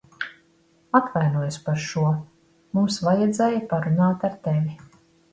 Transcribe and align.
Atvainojos 0.99 1.59
par 1.67 1.77
šo. 1.83 2.05
Mums 2.77 2.97
vajadzēja 3.09 3.59
parunāt 3.75 4.25
ar 4.29 4.33
tevi. 4.49 4.75